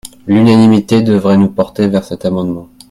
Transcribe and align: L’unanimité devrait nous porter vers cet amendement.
L’unanimité 0.25 1.03
devrait 1.03 1.37
nous 1.37 1.51
porter 1.51 1.85
vers 1.87 2.03
cet 2.03 2.25
amendement. 2.25 2.67